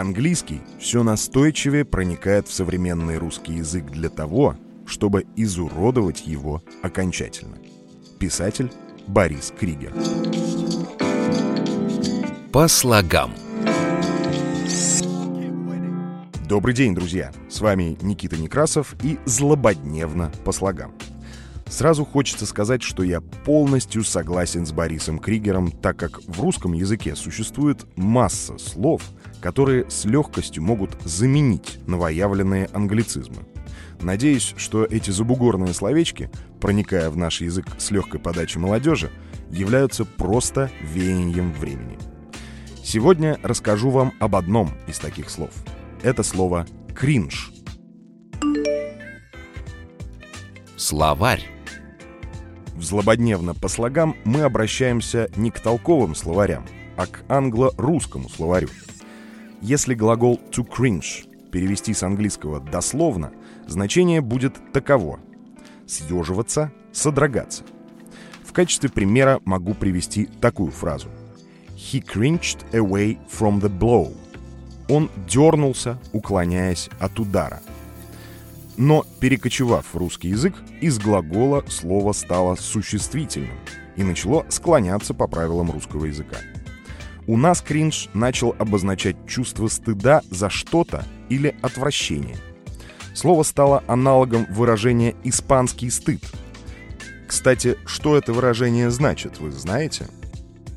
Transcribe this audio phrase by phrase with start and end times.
[0.00, 7.58] Английский все настойчивее проникает в современный русский язык для того, чтобы изуродовать его окончательно.
[8.18, 8.72] Писатель
[9.06, 9.92] Борис Кригер.
[12.50, 13.34] По слогам.
[16.48, 17.30] Добрый день, друзья!
[17.50, 20.94] С вами Никита Некрасов и «Злободневно по слогам».
[21.70, 27.14] Сразу хочется сказать, что я полностью согласен с Борисом Кригером, так как в русском языке
[27.14, 29.02] существует масса слов,
[29.40, 33.46] которые с легкостью могут заменить новоявленные англицизмы.
[34.00, 36.28] Надеюсь, что эти забугорные словечки,
[36.60, 39.10] проникая в наш язык с легкой подачей молодежи,
[39.50, 41.98] являются просто веянием времени.
[42.82, 45.50] Сегодня расскажу вам об одном из таких слов.
[46.02, 47.52] Это слово «кринж».
[50.76, 51.59] Словарь.
[52.80, 56.64] В злободневно по слогам мы обращаемся не к толковым словарям,
[56.96, 58.70] а к англо-русскому словарю.
[59.60, 63.32] Если глагол to cringe перевести с английского дословно,
[63.66, 65.20] значение будет таково–
[65.86, 67.64] съеживаться, содрогаться.
[68.46, 71.08] В качестве примера могу привести такую фразу.
[71.76, 74.16] He cringed away from the blow.
[74.88, 77.60] Он дернулся, уклоняясь от удара–
[78.76, 83.58] но, перекочевав в русский язык, из глагола слово стало существительным
[83.96, 86.38] и начало склоняться по правилам русского языка.
[87.26, 92.36] У нас кринж начал обозначать чувство стыда за что-то или отвращение.
[93.14, 96.24] Слово стало аналогом выражения «испанский стыд».
[97.28, 100.06] Кстати, что это выражение значит, вы знаете?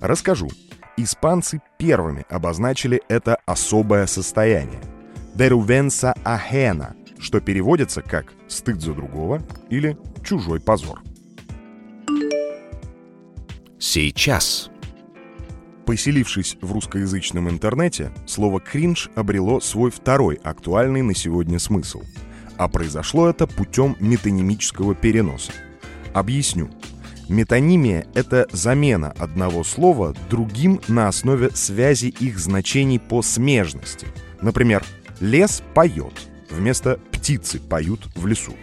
[0.00, 0.48] Расскажу.
[0.96, 4.80] Испанцы первыми обозначили это особое состояние.
[5.34, 6.94] «Vergüenza ajena»
[7.26, 11.00] что переводится как «стыд за другого» или «чужой позор».
[13.80, 14.70] Сейчас.
[15.86, 22.02] Поселившись в русскоязычном интернете, слово «кринж» обрело свой второй актуальный на сегодня смысл.
[22.58, 25.50] А произошло это путем метонимического переноса.
[26.14, 26.70] Объясню.
[27.28, 34.06] Метонимия— это замена одного слова другим на основе связи их значений по смежности.
[34.40, 34.84] Например,
[35.18, 36.14] «лес поет»,
[36.50, 38.54] вместо «птицы поют в лесу».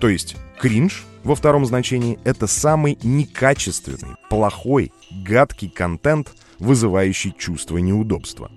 [0.00, 8.50] То есть кринж во втором значении— это самый некачественный, плохой, гадкий контент, вызывающий чувство неудобства.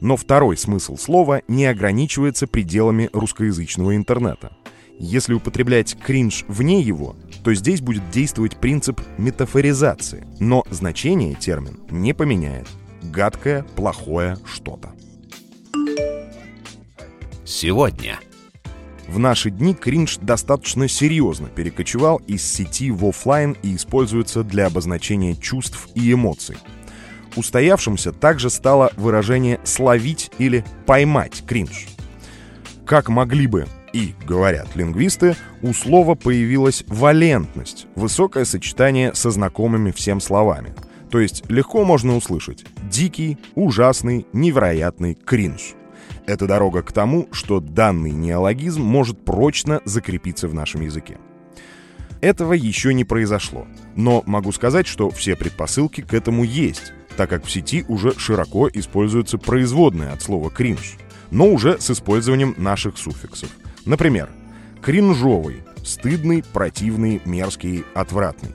[0.00, 4.56] Но второй смысл слова не ограничивается пределами русскоязычного интернета.
[4.98, 7.14] Если употреблять кринж вне его,
[7.44, 12.66] то здесь будет действовать принцип метафоризации, но значение термин не поменяет.
[13.04, 14.92] Гадкое, плохое что-то
[17.44, 18.18] сегодня.
[19.12, 25.34] В наши дни кринж достаточно серьезно перекочевал из сети в офлайн и используется для обозначения
[25.34, 26.56] чувств и эмоций.
[27.36, 31.88] Устоявшимся также стало выражение «словить» или «поймать кринж».
[32.86, 40.22] Как могли бы и, говорят лингвисты, у слова появилась валентность, высокое сочетание со знакомыми всем
[40.22, 40.74] словами.
[41.10, 45.74] То есть легко можно услышать «дикий», «ужасный», «невероятный кринж».
[46.26, 51.18] Это дорога к тому, что данный неологизм может прочно закрепиться в нашем языке.
[52.20, 53.66] Этого еще не произошло,
[53.96, 58.68] но могу сказать, что все предпосылки к этому есть, так как в сети уже широко
[58.68, 60.96] используются производные от слова «кринж»,
[61.32, 63.48] но уже с использованием наших суффиксов.
[63.84, 64.30] Например,
[64.80, 68.52] кринжовый– стыдный, противный, мерзкий, отвратный.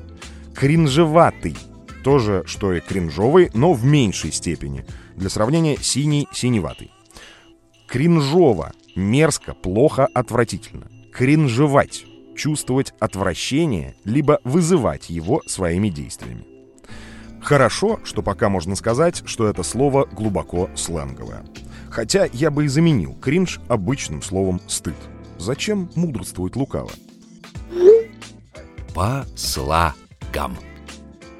[0.55, 1.57] Кринжеватый–
[2.03, 4.85] тоже, что и кринжовый, но в меньшей степени.
[5.17, 6.91] Для сравнения, синий– синеватый.
[7.87, 8.73] Кринжово.
[8.95, 10.87] Мерзко, плохо, отвратительно.
[11.13, 12.05] Кринжевать.
[12.35, 16.45] Чувствовать отвращение, либо вызывать его своими действиями.
[17.41, 21.45] Хорошо, что пока можно сказать, что это слово глубоко сленговое.
[21.89, 24.95] Хотя я бы и заменил кринж обычным словом «стыд».
[25.37, 26.91] Зачем мудрствовать лукаво?
[28.93, 30.57] По слогам.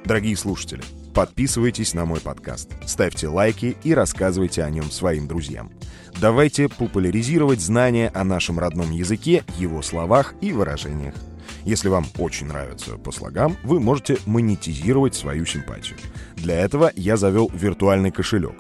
[0.06, 0.82] Дорогие слушатели,
[1.14, 5.72] подписывайтесь на мой подкаст, ставьте лайки и рассказывайте о нем своим друзьям.
[6.20, 11.14] Давайте популяризировать знания о нашем родном языке, его словах и выражениях.
[11.64, 15.98] Если вам очень нравится по слогам, вы можете монетизировать свою симпатию.
[16.36, 18.56] Для этого я завел виртуальный кошелек.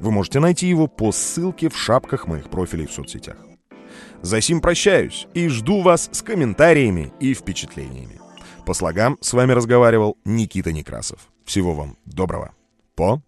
[0.00, 3.36] Вы можете найти его по ссылке в шапках моих профилей в соцсетях.
[4.22, 8.20] За сим прощаюсь и жду вас с комментариями и впечатлениями.
[8.66, 11.20] По слогам с вами разговаривал Никита Некрасов.
[11.44, 12.52] Всего вам доброго.
[12.96, 13.22] По